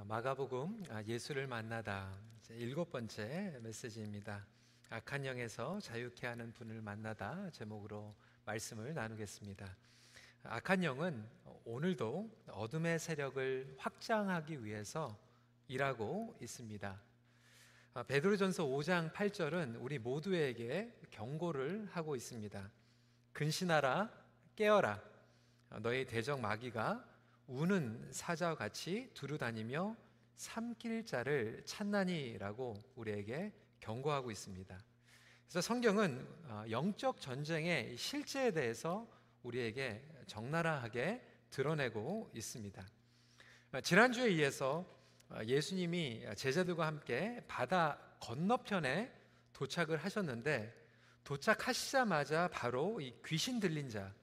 [0.00, 2.10] 아, 마가복음 아, 예수를 만나다
[2.48, 4.46] 일곱 번째 메시지입니다.
[4.88, 8.14] 악한 영에서 자유케 하는 분을 만나다 제목으로
[8.46, 9.76] 말씀을 나누겠습니다.
[10.44, 11.28] 악한 영은
[11.66, 15.18] 오늘도 어둠의 세력을 확장하기 위해서
[15.68, 16.98] 일하고 있습니다.
[17.92, 22.70] 아, 베드로전서 5장 8절은 우리 모두에게 경고를 하고 있습니다.
[23.34, 24.10] 근신하라
[24.56, 25.02] 깨어라
[25.82, 27.09] 너희 대적 마귀가
[27.50, 29.96] 우는 사자와 같이 두루 다니며
[30.36, 34.78] 삼킬 자를 찾나니라고 우리에게 경고하고 있습니다.
[35.42, 39.08] 그래서 성경은 어, 영적 전쟁의 실제에 대해서
[39.42, 42.86] 우리에게 적나라하게 드러내고 있습니다.
[43.72, 44.86] 어, 지난주에 이어서
[45.28, 49.12] 어, 예수님이 제자들과 함께 바다 건너편에
[49.54, 50.72] 도착을 하셨는데
[51.24, 54.14] 도착하시자마자 바로 이 귀신 들린 자,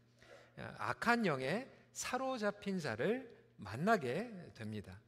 [0.77, 5.01] 악한 영에 사로잡힌 자를 만나게 됩니다.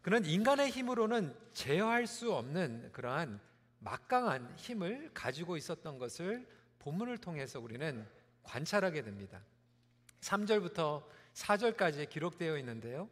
[0.00, 3.38] 그는 인간의 힘으로는 제어할 수 없는 그러한
[3.80, 8.06] 막강한 힘을 가지고 있었던 것을 본문을 통해서 우리는
[8.44, 9.42] 관찰하게 됩니다.
[10.22, 13.10] 3절부터 4절까지 기록되어 있는데요.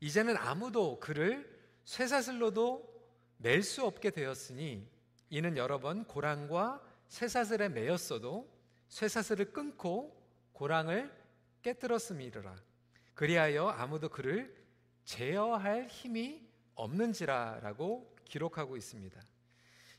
[0.00, 1.48] 이제는 아무도 그를
[1.84, 2.90] 쇠사슬로도
[3.38, 4.88] 낼수 없게 되었으니
[5.28, 8.50] 이는 여러 번 고랑과 쇠사슬에 매였어도
[8.88, 10.20] 쇠사슬을 끊고
[10.52, 11.19] 고랑을
[11.62, 12.56] 깨뜨렸음이라
[13.14, 14.54] 그리하여 아무도 그를
[15.04, 19.20] 제어할 힘이 없는지라라고 기록하고 있습니다.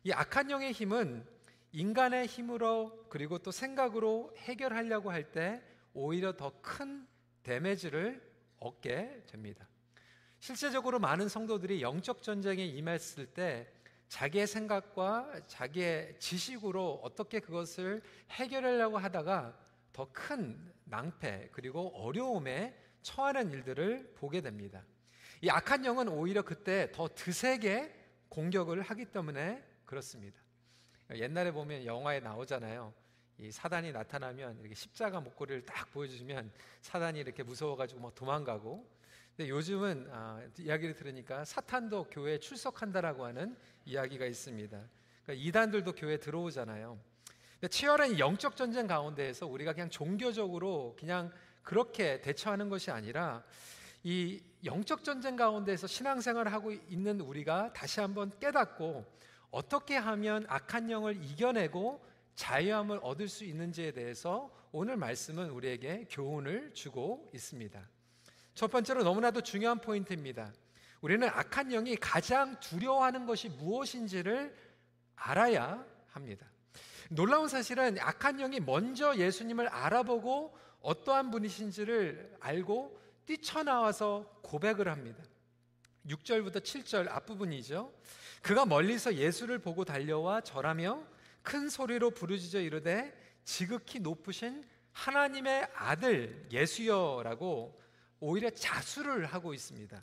[0.04, 1.26] 이 악한 영의 힘은
[1.74, 5.62] 인간의 힘으로 그리고 또 생각으로 해결하려고 할 때
[5.94, 7.08] 오히려 더 큰
[7.44, 8.22] 데미지를
[8.60, 9.68] 얻게 됩니다.
[10.40, 13.72] 실제적으로 많은 성도들이 영적 전쟁에 임했을 때
[14.08, 19.58] 자기의 생각과 자기의 지식으로 어떻게 그것을 해결하려고 하다가
[19.94, 24.86] 더 큰 낭패 그리고 어려움에 처하는 일들을 보게 됩니다.
[25.42, 27.92] 이 악한 영은 오히려 그때 더 드세게
[28.30, 30.40] 공격을 하기 때문에 그렇습니다.
[31.16, 32.94] 옛날에 보면 영화에 나오잖아요.
[33.40, 38.88] 이 사단이 나타나면 이렇게 십자가 목걸이를 딱 보여주면 사단이 이렇게 무서워가지고 막 도망가고.
[39.36, 44.78] 근데 요즘은 아, 이야기를 들으니까 사탄도 교회에 출석한다라고 하는 이야기가 있습니다.
[45.24, 47.00] 그러니까 이단들도 교회에 들어오잖아요.
[47.68, 53.44] 치열한 영적 전쟁 가운데에서 우리가 그냥 종교적으로 그냥 그렇게 대처하는 것이 아니라
[54.04, 59.06] 이 영적 전쟁 가운데에서 신앙생활을 하고 있는 우리가 다시 한번 깨닫고
[59.52, 62.04] 어떻게 하면 악한 영을 이겨내고
[62.36, 67.80] 자유함을 얻을 수 있는지에 대해서 오늘 말씀은 우리에게 교훈을 주고 있습니다.
[68.56, 70.52] 첫 번째로 너무나도 중요한 포인트입니다.
[71.02, 74.56] 우리는 악한 영이 가장 두려워하는 것이 무엇인지를
[75.16, 76.51] 알아야 합니다.
[77.14, 85.22] 놀라운 사실은 악한 영이 먼저 예수님을 알아보고 어떠한 분이신지를 알고 뛰쳐나와서 고백을 합니다.
[86.08, 87.94] 6절부터 7절 앞부분이죠.
[88.42, 91.04] 그가 멀리서 예수를 보고 달려와 절하며
[91.42, 97.78] 큰 소리로 부르짖어 이르되 지극히 높으신 하나님의 아들 예수여라고
[98.22, 100.02] 오히려 자수를 하고 있습니다.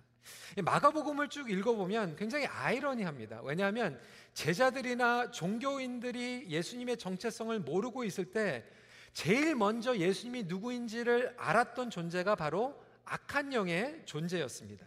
[0.63, 3.41] 마가복음을 쭉 읽어보면 굉장히 아이러니합니다.
[3.43, 4.01] 왜냐하면
[4.35, 8.65] 제자들이나 종교인들이 예수님의 정체성을 모르고 있을 때
[9.13, 14.87] 제일 먼저 예수님이 누구인지를 알았던 존재가 바로 악한 영의 존재였습니다.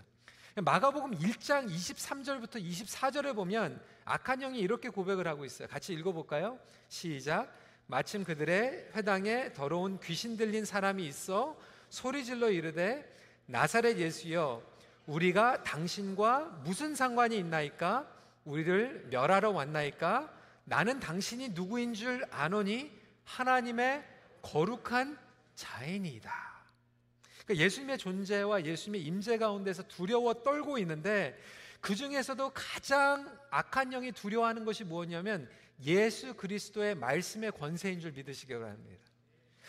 [0.55, 5.67] 마가복음 1장 23절부터 24절에 보면 악한 영이 이렇게 고백을 하고 있어요.
[5.67, 6.59] 같이 읽어볼까요?
[6.89, 7.53] 시작.
[7.87, 11.57] 마침 그들의 회당에 더러운 귀신 들린 사람이 있어
[11.89, 13.05] 소리 질러 이르되
[13.47, 14.70] 나사렛 예수여
[15.11, 18.07] 우리가 당신과 무슨 상관이 있나이까?
[18.45, 20.31] 우리를 멸하러 왔나이까?
[20.63, 22.89] 나는 당신이 누구인 줄 아노니
[23.25, 24.05] 하나님의
[24.41, 25.17] 거룩한
[25.55, 26.31] 자인이다.
[27.43, 31.37] 그러니까 예수님의 존재와 예수님의 임재 가운데서 두려워 떨고 있는데
[31.81, 35.49] 그 중에서도 가장 악한 영이 두려워하는 것이 무엇이냐면
[35.83, 39.10] 예수 그리스도의 말씀의 권세인 줄 믿으시기 바랍니다.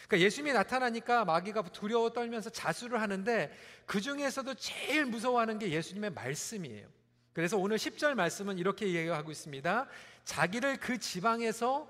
[0.06, 3.52] 그러니까 예수님이 나타나니까 마귀가 두려워 떨면서 자수를 하는데
[3.86, 6.88] 그 중에서도 제일 무서워하는 게 예수님의 말씀이에요.
[7.32, 9.88] 그래서 오늘 10절 말씀은 이렇게 얘기하고 있습니다.
[10.24, 11.88] 자기를 그 지방에서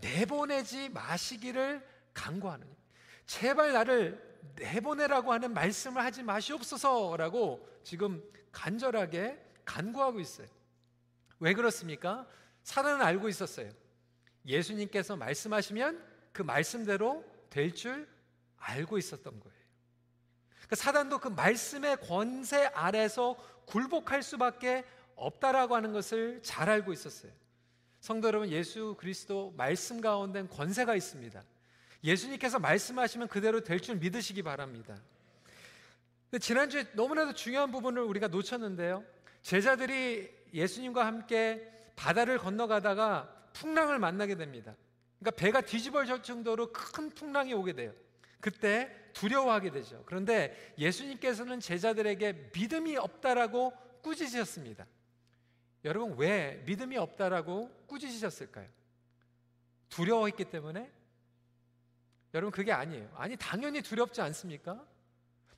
[0.00, 2.70] 내보내지 마시기를 간구하느니
[3.26, 4.22] 제발 나를
[4.56, 8.22] 내보내라고 하는 말씀을 하지 마시옵소서라고 지금
[8.52, 10.46] 간절하게 간구하고 있어요.
[11.40, 12.26] 왜 그렇습니까?
[12.62, 13.70] 사단은 알고 있었어요.
[14.46, 16.02] 예수님께서 말씀하시면
[16.32, 17.24] 그 말씀대로
[17.54, 18.08] 될 줄
[18.58, 19.58] 알고 있었던 거예요.
[20.56, 23.36] 그러니까 사단도 그 말씀의 권세 아래서
[23.66, 24.84] 굴복할 수밖에
[25.14, 27.30] 없다라고 하는 것을 잘 알고 있었어요.
[28.00, 31.42] 성도 여러분, 예수 그리스도 말씀 가운데 권세가 있습니다.
[32.02, 34.96] 예수님께서 말씀하시면 그대로 될 줄 믿으시기 바랍니다.
[36.40, 39.04] 지난주에 너무나도 중요한 부분을 우리가 놓쳤는데요.
[39.42, 44.74] 제자들이 예수님과 함께 바다를 건너가다가 풍랑을 만나게 됩니다.
[45.24, 47.94] 그러니까 배가 뒤집어질 정도로 큰 풍랑이 오게 돼요.
[48.40, 50.02] 그때 두려워하게 되죠.
[50.04, 53.72] 그런데 예수님께서는 제자들에게 믿음이 없다라고
[54.02, 54.86] 꾸짖으셨습니다.
[55.86, 58.68] 여러분 왜 믿음이 없다라고 꾸짖으셨을까요?
[59.88, 60.92] 두려워했기 때문에?
[62.34, 63.10] 여러분 그게 아니에요.
[63.16, 64.84] 아니 당연히 두렵지 않습니까?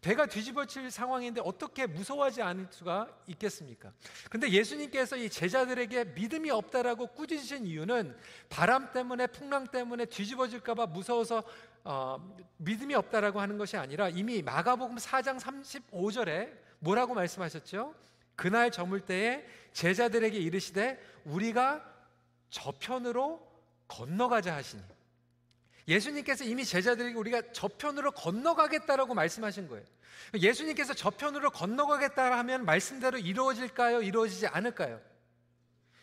[0.01, 3.93] 배가 뒤집어질 상황인데 어떻게 무서워하지 않을 수가 있겠습니까?
[4.31, 8.17] 근데 예수님께서 이 제자들에게 믿음이 없다라고 꾸짖으신 이유는
[8.49, 11.43] 바람 때문에 풍랑 때문에 뒤집어질까봐 무서워서
[11.85, 12.19] 어,
[12.59, 17.95] 믿음이 없다라고 하는 것이 아니라 이미 마가복음 4장 35절에 뭐라고 말씀하셨죠?
[18.35, 21.85] 그날 저물 때에 제자들에게 이르시되 우리가
[22.51, 23.41] 저편으로
[23.89, 24.83] 건너가자 하시니
[25.89, 29.85] 예수님께서 이미 제자들에게 우리가 저편으로 건너가겠다라고 말씀하신 거예요.
[30.35, 34.03] 예수님께서 저편으로 건너가겠다 하면 말씀대로 이루어질까요?
[34.03, 35.01] 이루어지지 않을까요?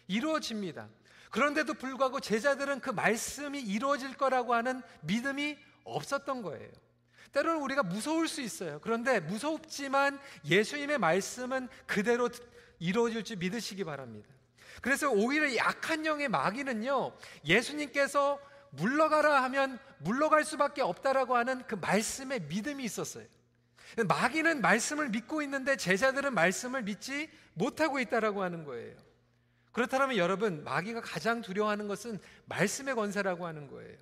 [0.08, 0.88] 이루어집니다.
[1.32, 6.70] 그런데도 불구하고 제자들은 그 말씀이 이루어질 거라고 하는 믿음이 없었던 거예요.
[7.32, 8.80] 때로는 우리가 무서울 수 있어요.
[8.82, 12.30] 그런데 무섭지만 예수님의 말씀은 그대로
[12.80, 14.30] 이루어질 줄 믿으시기 바랍니다.
[14.82, 17.16] 그래서 오히려 이 악한 영의 마귀는요,
[17.46, 18.40] 예수님께서
[18.76, 23.26] 물러가라 하면 물러갈 수밖에 없다라고 하는 그 말씀에 믿음이 있었어요.
[24.08, 28.96] 마귀는 말씀을 믿고 있는데 제자들은 말씀을 믿지 못하고 있다라고 하는 거예요.
[29.72, 33.98] 그렇다면 여러분, 마귀가 가장 두려워하는 것은 말씀의 권세라고 하는 거예요.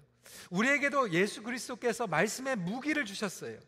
[0.49, 3.59] 우리에게도 예수 그리스도께서 말씀의 무기를 주셨어요.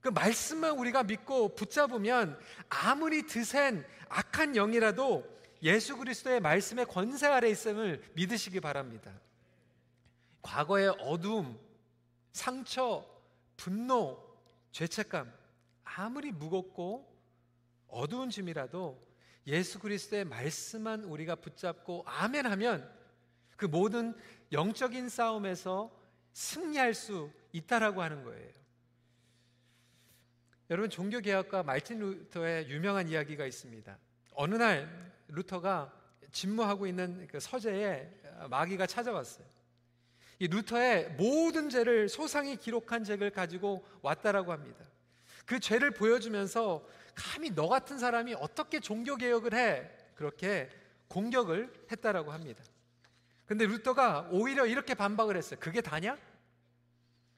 [0.00, 5.26] 그 말씀만 우리가 믿고 붙잡으면 아무리 드센 악한 영이라도
[5.62, 9.10] 예수 그리스도의 말씀의 권세 아래 있음을 믿으시기 바랍니다.
[10.46, 11.58] 과거의 어두움,
[12.32, 13.04] 상처,
[13.56, 14.16] 분노,
[14.70, 15.32] 죄책감
[15.82, 17.12] 아무리 무겁고
[17.88, 19.04] 어두운 짐이라도
[19.48, 22.88] 예수 그리스도의 말씀만 우리가 붙잡고 아멘 하면
[23.56, 24.14] 그 모든
[24.52, 25.90] 영적인 싸움에서
[26.32, 28.52] 승리할 수 있다라고 하는 거예요.
[30.70, 33.98] 여러분 종교 개혁가 말틴 루터의 유명한 이야기가 있습니다.
[34.34, 35.92] 어느 날 루터가
[36.30, 38.08] 집무하고 있는 그 서재에
[38.48, 39.55] 마귀가 찾아왔어요.
[40.38, 44.84] 이 루터의 모든 죄를 소상히 기록한 책을 가지고 왔다라고 합니다.
[45.46, 49.90] 그 죄를 보여주면서 감히 너 같은 사람이 어떻게 종교 개혁을 해?
[50.14, 50.68] 그렇게
[51.08, 52.62] 공격을 했다라고 합니다.
[53.46, 55.58] 근데 루터가 오히려 이렇게 반박을 했어요.
[55.60, 56.18] 그게 다냐?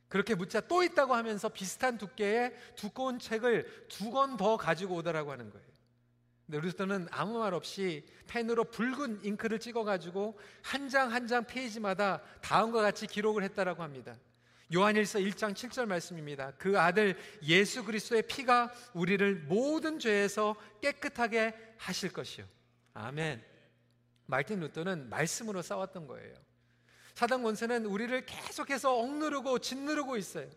[0.09, 5.50] 그렇게 묻자 또 있다고 하면서 비슷한 두께의 두꺼운 책을 두 권 더 가지고 오더라고 하는
[5.50, 5.67] 거예요.
[6.49, 13.06] 근데 루터는 아무 말 없이 펜으로 붉은 잉크를 찍어가지고 한장 한 장 페이지마다 다음과 같이
[13.06, 14.17] 기록을 했다라고 합니다.
[14.75, 16.53] 요한일서 1장 7절 말씀입니다.
[16.56, 22.47] 그 아들 예수 그리스도의 피가 우리를 모든 죄에서 깨끗하게 하실 것이요.
[22.95, 23.45] 아멘.
[24.25, 26.35] 말틴 루터는 말씀으로 싸웠던 거예요.
[27.15, 30.49] 사단 권세는 우리를 계속해서 억누르고 짓누르고 있어요.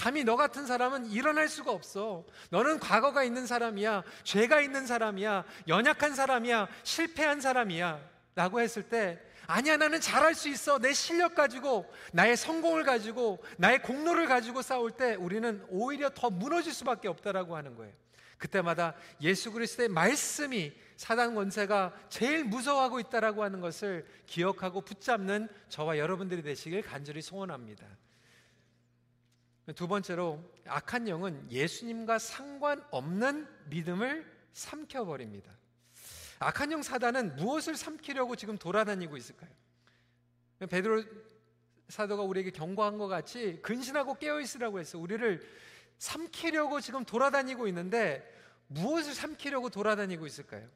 [0.00, 2.24] 감히 너 같은 사람은 일어날 수가 없어.
[2.48, 4.02] 너는 과거가 있는 사람이야.
[4.24, 5.44] 죄가 있는 사람이야.
[5.68, 6.68] 연약한 사람이야.
[6.84, 8.00] 실패한 사람이야.
[8.34, 10.78] 라고 했을 때, 아니야, 나는 잘할 수 있어.
[10.78, 16.72] 내 실력 가지고, 나의 성공을 가지고, 나의 공로를 가지고 싸울 때 우리는 오히려 더 무너질
[16.72, 17.92] 수밖에 없다라고 하는 거예요.
[18.38, 26.42] 그때마다 예수 그리스도의 말씀이 사단 권세가 제일 무서워하고 있다라고 하는 것을 기억하고 붙잡는 저와 여러분들이
[26.42, 27.86] 되시길 간절히 소원합니다.
[29.74, 35.52] 두 번째로 악한 영은 예수님과 상관없는 믿음을 삼켜버립니다.
[36.38, 39.50] 악한 영 사단은 무엇을 삼키려고 지금 돌아다니고 있을까요?
[40.68, 41.04] 베드로
[41.88, 44.98] 사도가 우리에게 경고한 것 같이 근신하고 깨어 있으라고 했어.
[44.98, 45.40] 우리를
[45.98, 48.26] 삼키려고 지금 돌아다니고 있는데
[48.68, 50.68] 무엇을 삼키려고 돌아다니고 있을까요?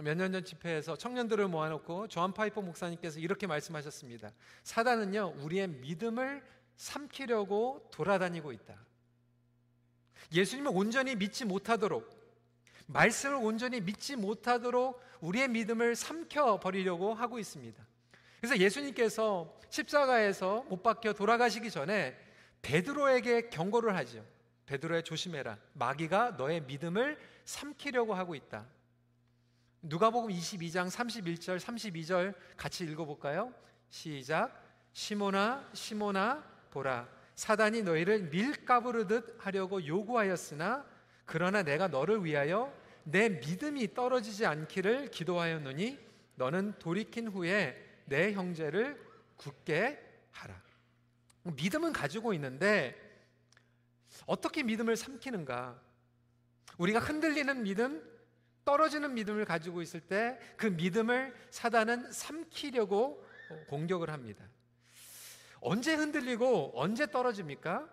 [0.00, 4.32] 몇 년 전 집회에서 청년들을 모아놓고 조한 파이퍼 목사님께서 이렇게 말씀하셨습니다.
[4.62, 6.42] 사단은요, 우리의 믿음을
[6.78, 8.74] 삼키려고 돌아다니고 있다.
[10.32, 12.08] 예수님을 온전히 믿지 못하도록,
[12.86, 17.86] 말씀을 온전히 믿지 못하도록 우리의 믿음을 삼켜버리려고 하고 있습니다.
[18.40, 22.16] 그래서 예수님께서 십자가에서 못 박혀 돌아가시기 전에
[22.62, 24.24] 베드로에게 경고를 하죠.
[24.66, 25.58] 베드로에 조심해라.
[25.74, 28.66] 마귀가 너의 믿음을 삼키려고 하고 있다.
[29.82, 33.52] 누가복음 22장 31절 32절 같이 읽어 볼까요?
[33.90, 34.64] 시작.
[34.92, 40.84] 시모나 시모나 보라 사단이 너희를 밀가부르듯 하려고 요구하였으나
[41.24, 42.72] 그러나 내가 너를 위하여
[43.04, 45.98] 내 믿음이 떨어지지 않기를 기도하였노니
[46.34, 49.00] 너는 돌이킨 후에 내 형제를
[49.36, 49.98] 굳게
[50.32, 50.60] 하라.
[51.44, 52.96] 믿음은 가지고 있는데
[54.26, 55.80] 어떻게 믿음을 삼키는가?
[56.78, 58.02] 우리가 흔들리는 믿음,
[58.64, 63.24] 떨어지는 믿음을 가지고 있을 때 그 믿음을 사단은 삼키려고
[63.68, 64.44] 공격을 합니다.
[65.60, 67.88] 언제 흔들리고 언제 떨어집니까?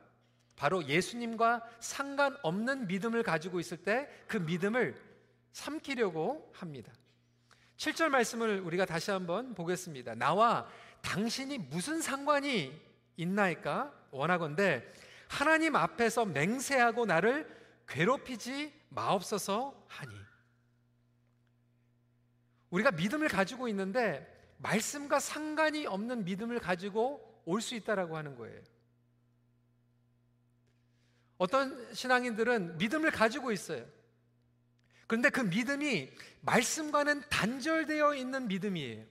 [0.55, 4.95] 바로 예수님과 상관없는 믿음을 가지고 있을 때 그 믿음을
[5.51, 6.91] 삼키려고 합니다.
[7.77, 10.15] 7절 말씀을 우리가 다시 한번 보겠습니다.
[10.15, 10.67] 나와
[11.01, 12.79] 당신이 무슨 상관이
[13.17, 13.93] 있나이까?
[14.11, 14.85] 원하건대
[15.27, 17.47] 하나님 앞에서 맹세하고 나를
[17.87, 20.13] 괴롭히지 마옵소서 하니.
[22.69, 28.61] 우리가 믿음을 가지고 있는데 말씀과 상관이 없는 믿음을 가지고 올 수 있다라고 하는 거예요.
[31.37, 33.85] 어떤 신앙인들은 믿음을 가지고 있어요.
[35.07, 36.11] 그런데 그 믿음이
[36.41, 39.05] 말씀과는 단절되어 있는 믿음이에요.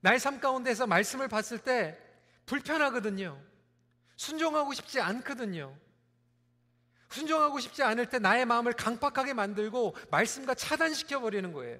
[0.00, 1.98] 나의 삶 가운데서 말씀을 봤을 때
[2.46, 3.40] 불편하거든요.
[4.16, 5.76] 순종하고 싶지 않거든요.
[7.10, 11.78] 순종하고 싶지 않을 때 나의 마음을 강팍하게 만들고 말씀과 차단시켜 버리는 거예요.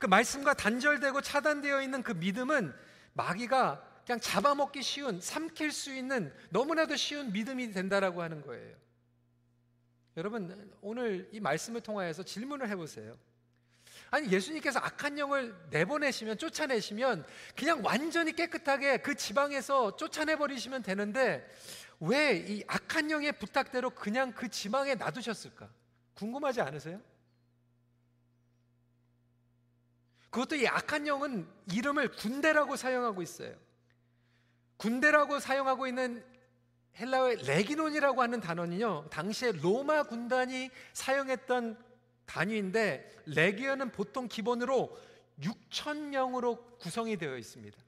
[0.00, 2.74] 그 말씀과 단절되고 차단되어 있는 그 믿음은
[3.14, 8.76] 마귀가 그냥 잡아먹기 쉬운, 삼킬 수 있는 너무나도 쉬운 믿음이 된다라고 하는 거예요.
[10.16, 13.18] 여러분, 오늘 이 말씀을 통하여서 질문을 해보세요.
[14.10, 17.26] 아니, 예수님께서 악한 영을 내보내시면, 쫓아내시면,
[17.56, 21.46] 그냥 완전히 깨끗하게 그 지방에서 쫓아내버리시면 되는데,
[21.98, 25.68] 왜 이 악한 영의 부탁대로 그냥 그 지방에 놔두셨을까?
[26.14, 27.00] 궁금하지 않으세요?
[30.36, 33.54] 그것도 이 악한 영은 이름을 군대라고 사용하고 있어요.
[34.76, 36.22] 군대라고 사용하고 있는
[37.00, 41.82] 헬라어의 레기논이라고 하는 단어는요, 당시에 로마 군단이 사용했던
[42.26, 44.94] 단위인데, 레기언은 보통 기본으로
[45.40, 47.78] 6천 명으로 구성이 되어 있습니다.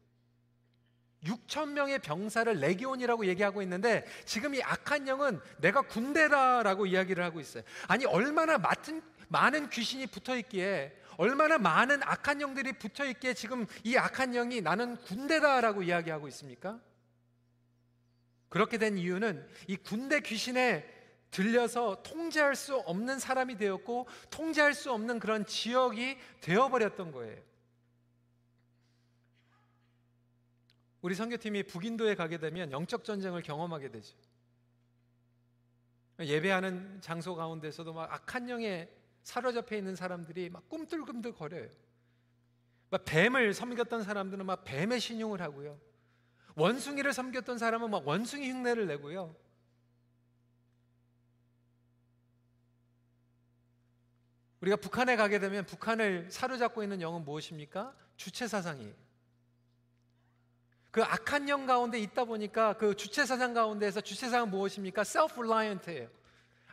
[1.24, 7.64] 6천 명의 병사를 레기온이라고 얘기하고 있는데 지금 이 악한 영은 내가 군대다라고 이야기를 하고 있어요.
[7.88, 13.96] 아니 얼마나 많은 많은 귀신이 붙어 있기에 얼마나 많은 악한 영들이 붙어 있기에 지금 이
[13.96, 16.80] 악한 영이 나는 군대다라고 이야기하고 있습니까?
[18.48, 20.88] 그렇게 된 이유는 이 군대 귀신에
[21.30, 27.42] 들려서 통제할 수 없는 사람이 되었고 통제할 수 없는 그런 지역이 되어버렸던 거예요.
[31.00, 34.16] 우리 선교팀이 북인도에 가게 되면 영적 전쟁을 경험하게 되죠.
[36.18, 38.88] 예배하는 장소 가운데서도 막 악한 영에
[39.28, 41.68] 사로잡혀 있는 사람들이 막 꿈틀꿈틀 거려요.
[42.88, 45.78] 막 뱀을 섬겼던 사람들은 막 뱀의 신용을 하고요.
[46.54, 49.36] 원숭이를 섬겼던 사람은 막 원숭이 흉내를 내고요.
[54.62, 57.94] 우리가 북한에 가게 되면 북한을 사로잡고 있는 영은 무엇입니까?
[58.16, 58.94] 주체 사상이에요.
[60.90, 65.02] 그 악한 영 가운데 있다 보니까 그 주체 사상 가운데에서 주체 사상은 무엇입니까?
[65.02, 66.08] self-reliant예요.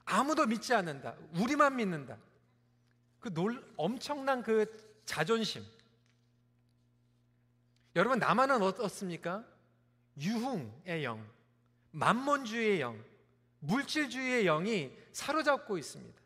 [0.06, 1.18] 아무도 믿지 않는다.
[1.34, 2.18] 우리만 믿는다.
[3.26, 4.68] 그 놀, 엄청난 그
[5.04, 5.66] 자존심.
[7.96, 9.44] 여러분 남한은 어떻습니까?
[10.22, 11.28] 유흥의 영,
[11.90, 13.04] 만몬주의의 영,
[13.62, 16.22] 물질주의의 영이 사로잡고 있습니다.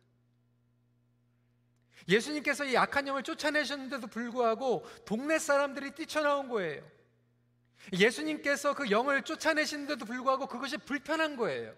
[2.10, 6.84] 예수님께서 이 악한 영을 쫓아내셨는데도 불구하고 동네 사람들이 뛰쳐나온 거예요.
[7.94, 11.74] 예수님께서 그 영을 쫓아내시는데도 불구하고 그것이 불편한 거예요.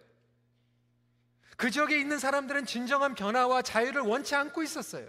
[1.57, 5.07] 그 지역에 있는 사람들은 진정한 변화와 자유를 원치 않고 있었어요.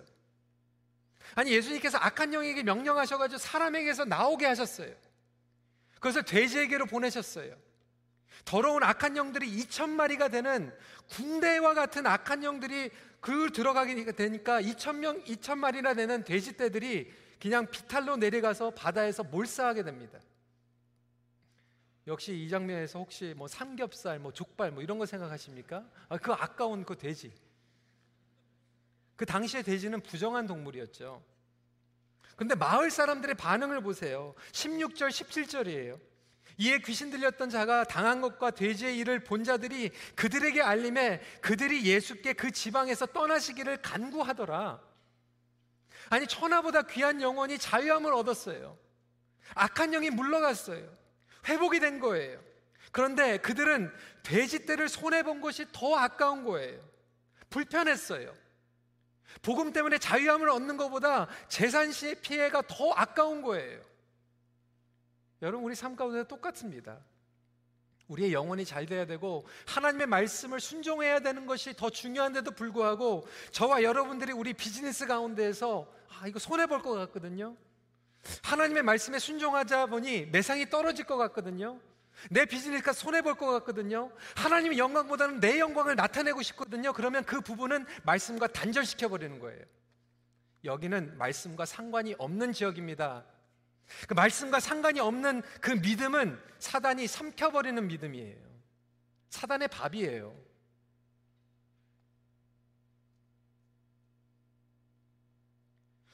[1.34, 4.94] 아니, 예수님께서 악한 영에게 명령하셔가지고 사람에게서 나오게 하셨어요.
[5.94, 7.56] 그것을 돼지에게로 보내셨어요.
[8.44, 10.74] 더러운 악한 영들이 2천 마리가 되는
[11.10, 18.16] 군대와 같은 악한 영들이 그 들어가게 되니까 2천 명, 2천 마리나 되는 돼지떼들이 그냥 비탈로
[18.16, 20.18] 내려가서 바다에서 몰사하게 됩니다.
[22.06, 25.84] 역시 이 장면에서 혹시 뭐 삼겹살, 뭐 족발 뭐 이런 거 생각하십니까?
[26.08, 27.32] 아, 그 아까운 그 돼지.
[29.16, 31.22] 그 당시의 돼지는 부정한 동물이었죠.
[32.34, 34.34] 근데 마을 사람들의 반응을 보세요.
[34.50, 36.00] 16절, 17절이에요.
[36.58, 42.50] 이에 귀신 들렸던 자가 당한 것과 돼지의 일을 본 자들이 그들에게 알림해 그들이 예수께 그
[42.50, 44.80] 지방에서 떠나시기를 간구하더라.
[46.10, 48.76] 아니, 천하보다 귀한 영혼이 자유함을 얻었어요.
[49.54, 51.01] 악한 영이 물러갔어요.
[51.48, 52.40] 회복이 된 거예요.
[52.92, 56.80] 그런데 그들은 돼지 떼를 손해 본 것이 더 아까운 거예요.
[57.50, 58.32] 불편했어요.
[59.40, 63.82] 복음 때문에 자유함을 얻는 것보다 재산 시의 피해가 더 아까운 거예요.
[65.40, 66.98] 여러분, 우리 삶 가운데 똑같습니다.
[68.08, 74.32] 우리의 영혼이 잘 돼야 되고 하나님의 말씀을 순종해야 되는 것이 더 중요한데도 불구하고 저와 여러분들이
[74.32, 77.56] 우리 비즈니스 가운데에서 아, 이거 손해 볼 것 같거든요.
[78.42, 81.80] 하나님의 말씀에 순종하자 보니 매상이 떨어질 것 같거든요.
[82.30, 84.12] 내 비즈니스가 손해볼 것 같거든요.
[84.36, 86.92] 하나님의 영광보다는 내 영광을 나타내고 싶거든요.
[86.92, 89.64] 그러면 그 부분은 말씀과 단절시켜버리는 거예요.
[90.64, 93.24] 여기는 말씀과 상관이 없는 지역입니다.
[94.06, 98.36] 그 말씀과 상관이 없는 그 믿음은 사단이 삼켜버리는 믿음이에요.
[99.30, 100.34] 사단의 밥이에요.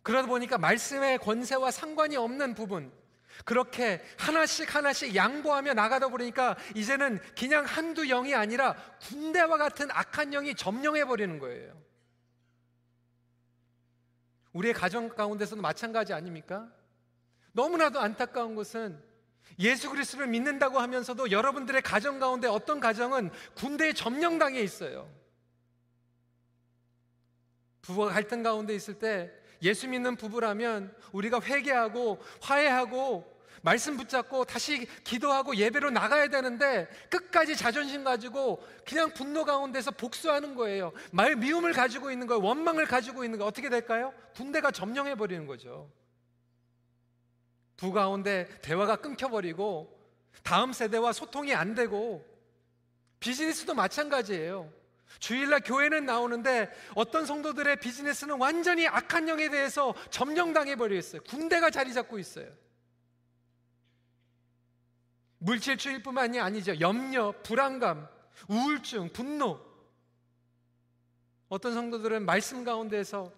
[0.08, 2.90] 그러다 보니까 말씀의 권세와 상관이 없는 부분,
[3.44, 10.54] 그렇게 하나씩 하나씩 양보하며 나가다 보니까 이제는 그냥 한두 영이 아니라 군대와 같은 악한 영이
[10.54, 11.78] 점령해 버리는 거예요.
[14.54, 16.72] 우리의 가정 가운데서도 마찬가지 아닙니까?
[17.52, 18.98] 너무나도 안타까운 것은
[19.58, 25.06] 예수 그리스도를 믿는다고 하면서도 여러분들의 가정 가운데 어떤 가정은 군대에 점령당해 있어요.
[27.82, 35.56] 부부가 갈등 가운데 있을 때 예수 믿는 부부라면 우리가 회개하고 화해하고 말씀 붙잡고 다시 기도하고
[35.56, 40.92] 예배로 나가야 되는데 끝까지 자존심 가지고 그냥 분노 가운데서 복수하는 거예요.
[41.10, 42.42] 말 미움을 가지고 있는 거예요.
[42.42, 44.12] 원망을 가지고 있는 거 어떻게 될까요?
[44.34, 45.90] 군대가 점령해 버리는 거죠.
[47.76, 49.96] 부 가운데 대화가 끊겨 버리고
[50.42, 52.24] 다음 세대와 소통이 안 되고
[53.20, 54.72] 비즈니스도 마찬가지예요.
[55.18, 61.22] 주일날 교회는 나오는데 어떤 성도들의 비즈니스는 완전히 악한 영에 대해서 점령당해 버렸어요.
[61.22, 62.48] 군대가 자리 잡고 있어요.
[65.38, 66.78] 물질주의뿐만이 아니죠.
[66.80, 68.08] 염려, 불안감,
[68.48, 69.60] 우울증, 분노.
[71.48, 73.32] 어떤 성도들은 말씀 가운데서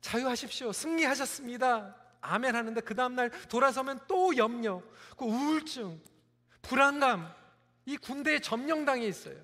[0.00, 0.72] 자유하십시오.
[0.72, 1.96] 승리하셨습니다.
[2.20, 4.82] 아멘 하는데 그 다음날 돌아서면 또 염려,
[5.16, 6.00] 그 우울증,
[6.60, 7.32] 불안감,
[7.84, 9.36] 이 군대에 점령당해 있어요.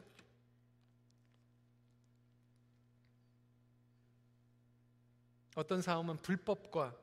[5.58, 6.94] 어떤 싸움은 불법과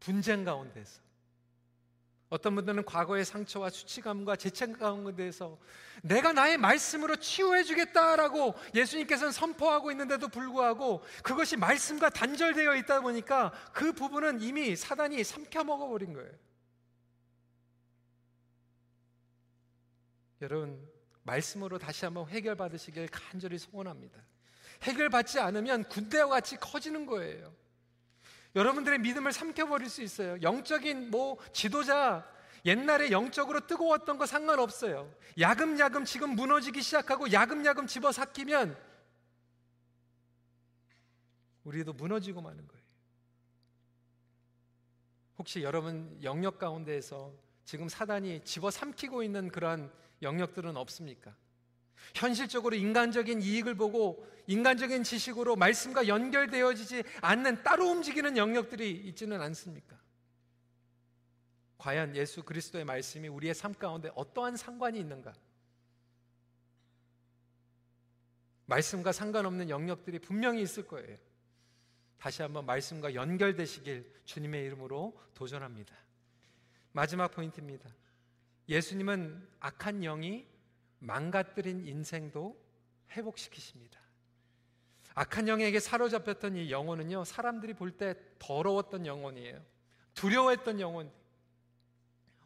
[0.00, 1.00] 분쟁 가운데서
[2.28, 5.56] 어떤 분들은 과거의 상처와 수치감과 죄책 가운데서
[6.02, 13.92] 내가 나의 말씀으로 치유해 주겠다라고 예수님께서는 선포하고 있는데도 불구하고 그것이 말씀과 단절되어 있다 보니까 그
[13.92, 16.32] 부분은 이미 사단이 삼켜 먹어 버린 거예요.
[20.42, 20.84] 여러분
[21.22, 24.20] 말씀으로 다시 한번 해결받으시길 간절히 소원합니다.
[24.82, 27.67] 해결받지 않으면 군대와 같이 커지는 거예요.
[28.58, 30.36] 여러분들의 믿음을 삼켜버릴 수 있어요.
[30.42, 32.28] 영적인 뭐 지도자,
[32.64, 35.14] 옛날에 영적으로 뜨거웠던 거 상관없어요.
[35.38, 38.76] 야금야금 지금 무너지기 시작하고 야금야금 집어 삭히면
[41.62, 42.84] 우리도 무너지고 마는 거예요.
[45.38, 47.32] 혹시 여러분 영역 가운데에서
[47.64, 51.32] 지금 사단이 집어 삼키고 있는 그러한 영역들은 없습니까?
[52.14, 59.98] 현실적으로 인간적인 이익을 보고 인간적인 지식으로 말씀과 연결되어지지 않는 따로 움직이는 영역들이 있지는 않습니까?
[61.76, 65.32] 과연 예수 그리스도의 말씀이 우리의 삶 가운데 어떠한 상관이 있는가?
[68.66, 71.16] 말씀과 상관없는 영역들이 분명히 있을 거예요.
[72.18, 75.94] 다시 한번 말씀과 연결되시길 주님의 이름으로 도전합니다.
[76.92, 77.88] 마지막 포인트입니다.
[78.68, 80.46] 예수님은 악한 영이
[81.00, 82.56] 망가뜨린 인생도
[83.12, 84.00] 회복시키십니다.
[85.14, 89.60] 악한 영에게 사로잡혔던 이 영혼은요, 사람들이 볼 때 더러웠던 영혼이에요.
[90.14, 91.10] 두려워했던 영혼.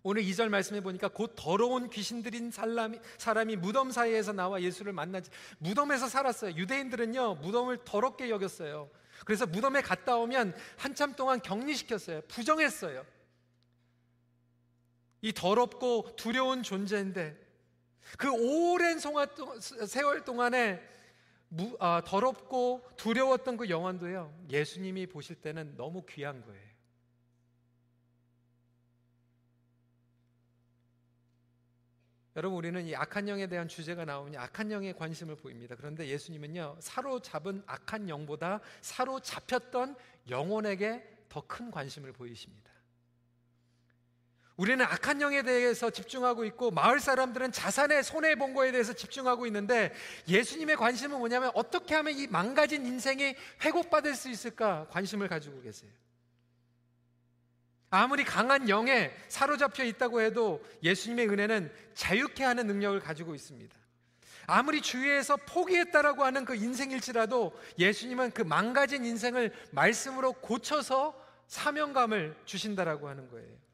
[0.03, 6.09] 오늘 2절 말씀해 보니까 곧 더러운 귀신들인 사람이, 사람이 무덤 사이에서 나와 예수를 만나지 무덤에서
[6.09, 6.57] 살았어요.
[6.57, 8.91] 유대인들은요 무덤을 더럽게 여겼어요.
[9.25, 12.23] 그래서 무덤에 갔다 오면 한참 동안 격리시켰어요.
[12.23, 13.07] 부정했어요.
[15.21, 17.39] 이 더럽고 두려운 존재인데
[18.19, 20.83] 그 오랜 세월 동안에
[21.49, 26.73] 무, 아, 더럽고 두려웠던 그 영혼도요, 예수님이 보실 때는 너무 귀한 거예요.
[32.35, 35.77] 여러분, 우리는 이 악한 영에 대한 주제가 나오면 악한 영에 관심을 보입니다.
[35.77, 39.97] 그런데 예수님은요, 사로잡은 악한 영보다 사로잡혔던
[40.31, 42.72] 영혼에게 더 큰 관심을 보이십니다.
[44.63, 49.93] 우리는 악한 영에 대해서 집중하고 있고 마을 사람들은 자산의 손해 본 거에 대해서 집중하고 있는데
[50.29, 55.91] 예수님의 관심은 뭐냐면 어떻게 하면 이 망가진 인생이 회복받을 수 있을까 관심을 가지고 계세요.
[57.91, 63.77] 아무리 강한 영에 사로잡혀 있다고 해도 예수님의 은혜는 자유케 하는 능력을 가지고 있습니다.
[64.47, 73.29] 아무리 주위에서 포기했다라고 하는 그 인생일지라도 예수님은 그 망가진 인생을 말씀으로 고쳐서 사명감을 주신다라고 하는
[73.29, 73.72] 거예요.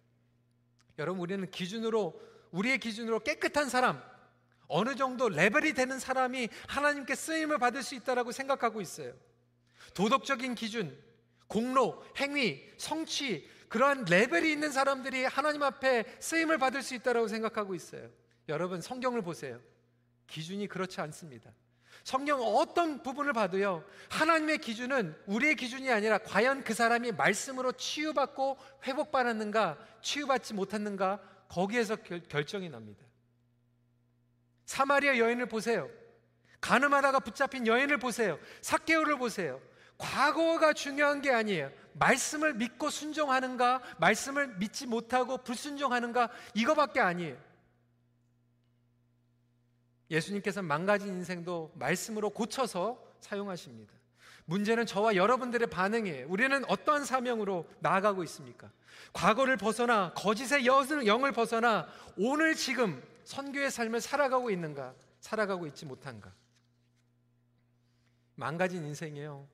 [0.98, 4.02] 여러분 우리는 기준으로 우리의 기준으로 깨끗한 사람
[4.66, 9.14] 어느 정도 레벨이 되는 사람이 하나님께 쓰임을 받을 수 있다라고 생각하고 있어요.
[9.94, 10.96] 도덕적인 기준,
[11.46, 18.10] 공로, 행위, 성취 그러한 레벨이 있는 사람들이 하나님 앞에 쓰임을 받을 수 있다라고 생각하고 있어요.
[18.48, 19.60] 여러분 성경을 보세요.
[20.26, 21.50] 기준이 그렇지 않습니다.
[22.08, 29.76] 성경 어떤 부분을 봐도요, 하나님의 기준은 우리의 기준이 아니라 과연 그 사람이 말씀으로 치유받고 회복받았는가,
[30.00, 33.04] 치유받지 못했는가, 거기에서 결, 결정이 납니다.
[34.64, 35.90] 사마리아 여인을 보세요.
[36.62, 38.38] 가늠하다가 붙잡힌 여인을 보세요.
[38.62, 39.60] 사케오를 보세요.
[39.98, 41.70] 과거가 중요한 게 아니에요.
[41.92, 47.36] 말씀을 믿고 순종하는가, 말씀을 믿지 못하고 불순종하는가, 이거밖에 아니에요.
[50.10, 53.92] 예수님께서 망가진 인생도 말씀으로 고쳐서 사용하십니다.
[54.46, 56.26] 문제는 저와 여러분들의 반응이에요.
[56.28, 58.70] 우리는 어떠한 사명으로 나아가고 있습니까?
[59.12, 64.94] 과거를 벗어나 거짓의 영을 벗어나 오늘 지금 선교의 삶을 살아가고 있는가?
[65.20, 66.32] 살아가고 있지 못한가?
[68.36, 69.46] 망가진 인생이에요.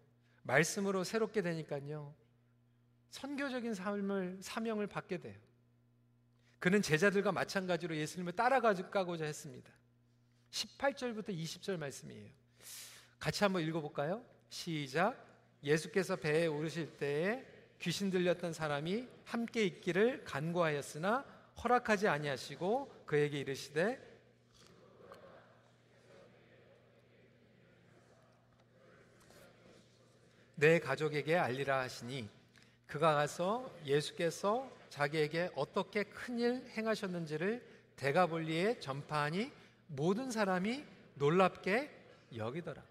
[0.45, 2.15] 말씀으로 새롭게 되니까요.
[3.11, 5.35] 선교적인 삶을 사명을 받게 돼요.
[6.61, 9.73] 그는 제자들과 마찬가지로 예수님을 따라가고자 했습니다.
[10.55, 12.31] 18절부터 20절 말씀이에요.
[13.19, 14.25] 같이 한번 읽어볼까요?
[14.51, 15.17] 시작.
[15.65, 17.45] 예수께서 배에 오르실 때에
[17.81, 21.25] 귀신 들렸던 사람이 함께 있기를 간구하였으나
[21.63, 24.15] 허락하지 아니하시고 그에게 이르시되
[30.57, 32.29] 내 가족에게 알리라 하시니
[32.87, 39.64] 그가 가서 예수께서 자기에게 어떻게 큰일 행하셨는지를 데가볼리에 전파하니
[39.95, 41.91] 모든 사람이 놀랍게
[42.37, 42.83] 여기더라.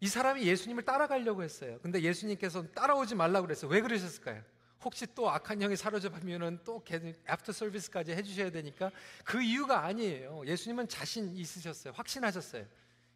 [0.00, 1.78] 이 사람이 예수님을 따라가려고 했어요.
[1.82, 3.70] 근데 예수님께서 따라오지 말라고 그랬어요.
[3.70, 4.42] 왜 그러셨을까요?
[4.82, 6.84] 혹시 또 악한 영이 사로잡히면은 또
[7.26, 8.90] 애프터 서비스까지 해주셔야 되니까
[9.24, 10.42] 그 이유가 아니에요.
[10.46, 11.94] 예수님은 자신 있으셨어요.
[11.96, 12.66] 확신하셨어요.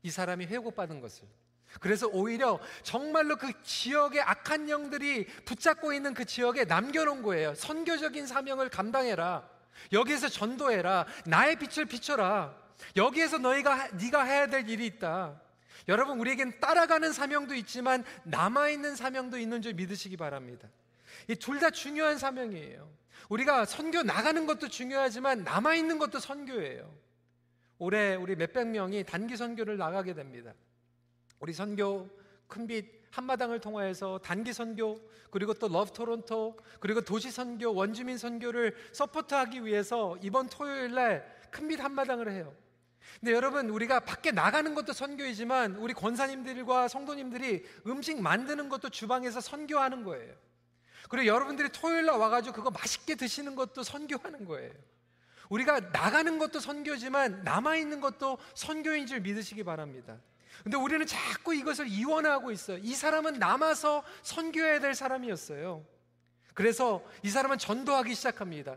[0.03, 1.29] 이 사람이 회복받은 것을.
[1.81, 7.55] 그래서 오히려 정말로 그 지역의 악한 영들이 붙잡고 있는 그 지역에 남겨놓은 거예요.
[7.55, 9.58] 선교적인 사명을 감당해라.
[9.93, 11.07] 여기에서 전도해라.
[11.27, 12.55] 나의 빛을 비춰라.
[12.97, 15.41] 여기에서 너희가 네가 해야 될 일이 있다.
[15.89, 20.69] 여러분 우리에겐 따라가는 사명도 있지만 남아 있는 사명도 있는 줄 믿으시기 바랍니다.
[21.29, 22.89] 이 둘 다 중요한 사명이에요.
[23.29, 26.95] 우리가 선교 나가는 것도 중요하지만 남아 있는 것도 선교예요.
[27.79, 30.53] 올해 우리 몇백 명이 단기 선교를 나가게 됩니다.
[31.41, 32.09] 우리 선교
[32.49, 39.65] 큰빛 한마당을 통하여서 단기 선교 그리고 또 Love Toronto 그리고 도시 선교 원주민 선교를 support하기
[39.65, 42.55] 위해서 이번 토요일 날 큰빛 한마당을 해요.
[43.21, 50.05] 근데 여러분 우리가 밖에 나가는 것도 선교이지만 우리 권사님들과 성도님들이 음식 만드는 것도 주방에서 선교하는
[50.05, 50.35] 거예요.
[51.09, 54.73] 그리고 여러분들이 토요일 날 와가지고 그거 맛있게 드시는 것도 선교하는 거예요.
[55.49, 60.19] 우리가 나가는 것도 선교지만 남아있는 것도 선교인 줄 믿으시기 바랍니다.
[60.63, 62.79] 근데 우리는 자꾸 이것을 이원하고 있어요.
[62.79, 65.85] 이 사람은 남아서 선교해야 될 사람이었어요.
[66.55, 68.77] 그래서 이 사람은 전도하기 시작합니다.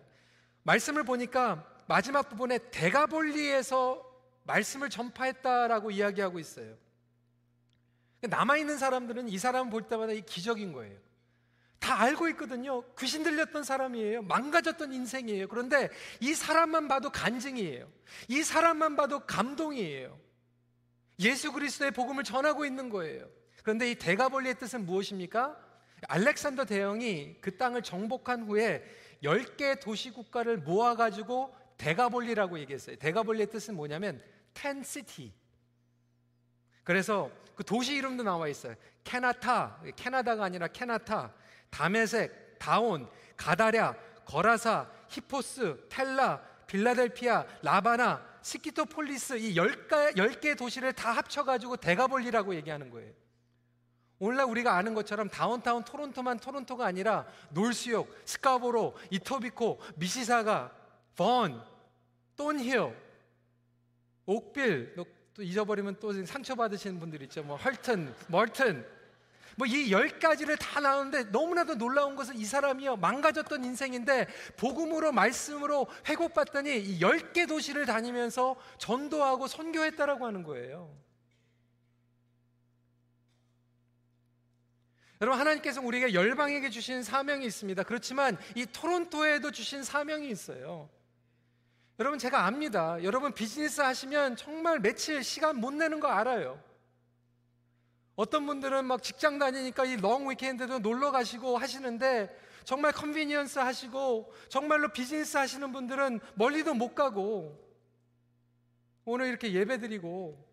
[0.64, 4.08] 말씀을 보니까 마지막 부분에 대가볼리에서
[4.44, 6.78] 말씀을 전파했다라고 이야기하고 있어요.
[8.22, 10.98] 남아있는 사람들은 이 사람 볼 때마다 이 기적인 거예요.
[11.80, 12.84] 다 알고 있거든요.
[12.96, 14.22] 귀신 들렸던 사람이에요.
[14.22, 15.48] 망가졌던 인생이에요.
[15.48, 15.90] 그런데
[16.20, 17.92] 이 사람만 봐도 간증이에요.
[18.28, 20.20] 이 사람만 봐도 감동이에요.
[21.22, 23.28] 예수 그리스도의 복음을 전하고 있는 거예요.
[23.64, 25.56] 그런데 이 대가볼리의 뜻은 무엇입니까?
[26.08, 28.84] 알렉산더 대왕이 그 땅을 정복한 후에
[29.24, 32.96] 10개 도시 국가를 모아 가지고 대가볼리라고 얘기했어요.
[32.96, 34.22] 대가볼리의 뜻은 뭐냐면
[34.54, 35.32] 텐 시티.
[36.84, 38.76] 그래서 그 도시 이름도 나와 있어요.
[39.04, 41.32] 카나타, 캐나다가 아니라 카나타,
[41.70, 43.08] 다메색, 디온,
[43.38, 52.90] 가다라, 거라사, 히포스, 펠라, 빌라델피아, 라파나, 스키토폴리스 이 10개, 10개 도시를 다 합쳐가지고 데가볼리라고 얘기하는
[52.90, 53.12] 거예요.
[54.20, 60.72] 오늘날 우리가 아는 것처럼 다운타운 토론토만 토론토가 아니라 노스욕, 스카보로, 이토비코, 미시사가,
[61.16, 61.64] 번,
[62.36, 62.96] 톤힐,
[64.26, 64.96] 옥빌,
[65.34, 67.42] 또 잊어버리면 또 상처받으시는 분들 있죠.
[67.42, 68.86] 뭐 헐튼, 멀튼,
[69.58, 75.88] 뭐 이 열 가지를 다 나오는데 너무나도 놀라운 것은 이 사람이요 망가졌던 인생인데 복음으로 말씀으로
[76.08, 80.94] 회복받더니 이 열 개 도시를 다니면서 전도하고 선교했다라고 하는 거예요.
[85.22, 87.84] 여러분 하나님께서 우리에게 열방에게 주신 사명이 있습니다.
[87.84, 90.90] 그렇지만 이 토론토에도 주신 사명이 있어요.
[92.00, 92.98] 여러분 제가 압니다.
[93.04, 96.60] 여러분 비즈니스 하시면 정말 며칠 시간 못 내는 거 알아요.
[98.16, 102.30] 어떤 분들은 막 직장 다니니까 이 long weekend도 놀러 가시고 하시는데
[102.64, 107.58] 정말 convenience 하시고 정말로 비즈니스 하시는 분들은 멀리도 못 가고
[109.06, 110.48] 오늘 이렇게 예배 드리고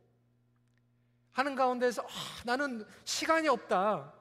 [1.33, 2.07] 하는 가운데서 아,
[2.45, 4.15] 나는 시간이 없다.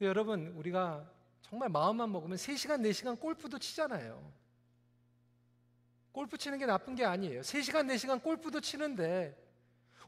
[0.00, 1.08] 여러분 우리가
[1.42, 4.32] 정말 마음만 먹으면 3시간, 4시간 골프도 치잖아요.
[6.12, 7.42] 골프 치는 게 나쁜 게 아니에요.
[7.42, 9.36] 3시간, 4시간 골프도 치는데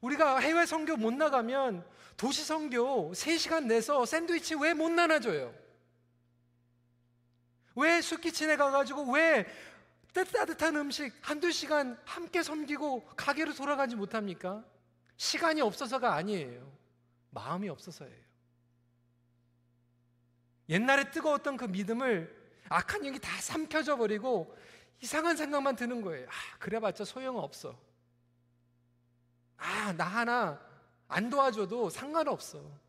[0.01, 1.85] 우리가 해외 선교 못 나가면
[2.17, 5.55] 도시 선교 3시간 내서 샌드위치 왜 못 나눠줘요?
[7.77, 9.47] 왜 숲기친에 가가지고 왜
[10.13, 14.65] 따뜻한 음식 한두 시간 함께 섬기고 가게로 돌아가지 못합니까?
[15.17, 16.71] 시간이 없어서가 아니에요.
[17.31, 18.21] 마음이 없어서예요.
[20.69, 22.37] 옛날에 뜨거웠던 그 믿음을
[22.69, 24.57] 악한 영이 다 삼켜져 버리고
[25.01, 26.27] 이상한 생각만 드는 거예요.
[26.29, 27.79] 아, 그래봤자 소용없어.
[29.61, 30.61] 아, 나 하나
[31.07, 32.81] 안 도와줘도 상관없어.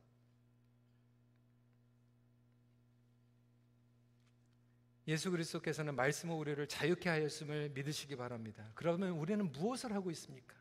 [5.08, 8.72] 예수 그리스도께서는 말씀으로 우리를 자유케 하였음을 믿으시기 바랍니다.
[8.76, 10.56] 그러면 우리는 무엇을 하고 있습니까?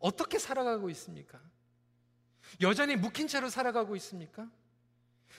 [0.00, 1.40] 어떻게 살아가고 있습니까?
[2.60, 4.50] 여전히 묵힌 채로 살아가고 있습니까?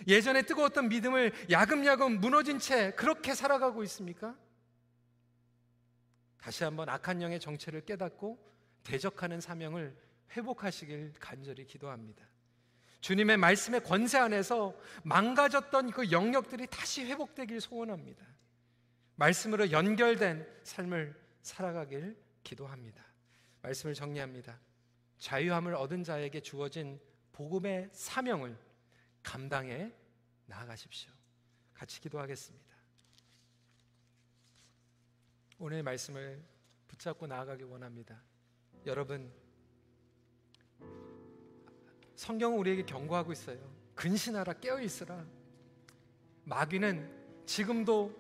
[0.08, 4.38] 예전에 뜨거웠던 믿음을 야금야금 무너진 채 그렇게 살아가고 있습니까?
[6.38, 8.52] 다시 한번 악한 영의 정체를 깨닫고
[8.84, 9.96] 대적하는 사명을
[10.32, 12.26] 회복하시길 간절히 기도합니다.
[13.02, 18.26] 주님의 말씀의 권세 안에서 망가졌던 그 영역들이 다시 회복되길 소원합니다.
[19.16, 23.04] 말씀으로 연결된 삶을 살아가길 기도합니다.
[23.62, 24.60] 말씀을 정리합니다.
[25.18, 27.00] 자유함을 얻은 자에게 주어진
[27.32, 28.58] 복음의 사명을
[29.24, 29.94] 감당해
[30.46, 31.12] 나아가십시오.
[31.74, 32.76] 같이 기도하겠습니다.
[35.58, 36.44] 오늘 말씀을
[36.88, 38.22] 붙잡고 나아가기 원합니다.
[38.86, 39.32] 여러분,
[42.16, 43.58] 성경은 우리에게 경고하고 있어요.
[43.96, 45.26] 근신하라, 깨어 있으라.
[46.46, 47.10] 마귀는
[47.46, 48.18] 지금도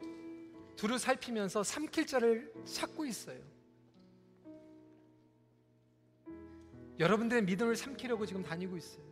[0.76, 3.39] 두루 살피면서 삼킬 자를 찾고 있어요.
[7.00, 9.04] 여러분들의 믿음을 삼키려고 지금 다니고 있어요.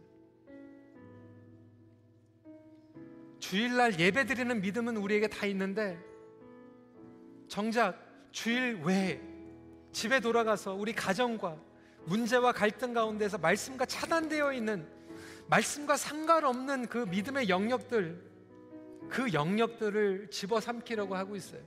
[3.39, 5.99] 주일날 예배 드리는 믿음은 우리에게 다 있는데
[7.47, 7.97] 정작
[8.31, 9.28] 주일 외에
[9.91, 11.57] 집에 돌아가서 우리 가정과
[12.05, 14.87] 문제와 갈등 가운데서 말씀과 차단되어 있는
[15.47, 18.29] 말씀과 상관없는 그 믿음의 영역들
[19.09, 21.61] 그 영역들을 집어삼키려고 하고 있어요.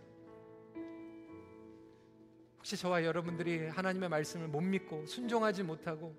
[2.59, 6.15] 혹시 저와 여러분들이 하나님의 말씀을 못 믿고 순종하지 못하고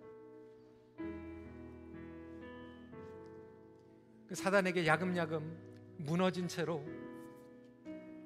[4.28, 6.86] 그 사단에게 야금야금 무너진 채로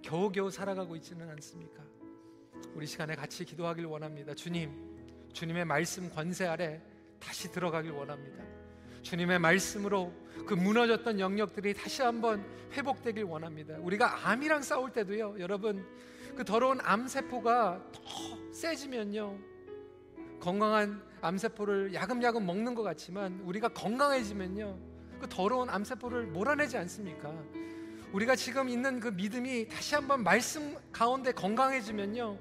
[0.01, 1.83] 겨우겨우 살아가고 있지는 않습니까?
[2.73, 4.33] 우리 시간에 같이 기도하길 원합니다.
[4.33, 4.71] 주님,
[5.33, 6.81] 주님의 말씀 권세 아래
[7.19, 8.43] 다시 들어가길 원합니다.
[9.01, 10.13] 주님의 말씀으로
[10.45, 13.77] 그 무너졌던 영역들이 다시 한번 회복되길 원합니다.
[13.79, 15.85] 우리가 암이랑 싸울 때도요, 여러분,
[16.35, 19.37] 그 더러운 암세포가 더 세지면요,
[20.39, 24.77] 건강한 암세포를 야금야금 먹는 것 같지만 우리가 건강해지면요,
[25.19, 27.33] 그 더러운 암세포를 몰아내지 않습니까?
[28.11, 32.37] 우리가 지금 있는 그 믿음이 다시 한번 말씀 가운데 건강해지면요,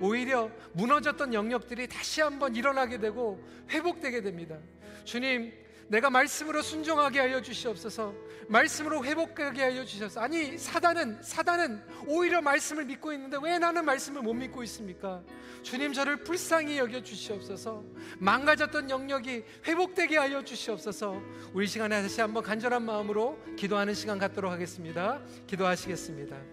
[0.00, 4.56] 오히려 무너졌던 영역들이 다시 한번 일어나게 되고 회복되게 됩니다.
[5.04, 5.52] 주님,
[5.88, 8.12] 내가 말씀으로 순종하게 하여 주시옵소서.
[8.48, 10.20] 말씀으로 회복하게 하여 주셔서.
[10.20, 15.22] 아니, 사단은 사단은 오히려 말씀을 믿고 있는데 왜 나는 말씀을 못 믿고 있습니까?
[15.62, 17.84] 주님 저를 불쌍히 여겨 주시옵소서.
[18.18, 21.20] 망가졌던 영역이 회복되게 하여 주시옵소서.
[21.52, 25.20] 우리 시간에 다시 한번 간절한 마음으로 기도하는 시간 갖도록 하겠습니다.
[25.46, 26.36] 기도하시겠습니다.